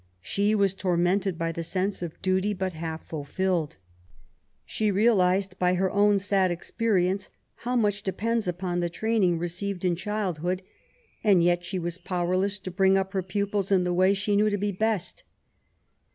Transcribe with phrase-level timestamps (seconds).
[0.23, 3.77] She was tormented by the sense of duty but half fulfilled.
[4.65, 9.85] She realized^ by her own sad experi ence, how much depends upon the training received
[9.85, 10.63] in childhood,
[11.23, 14.49] and yet she was powerless to bring up her pupils in the way she knew
[14.49, 15.21] to be best.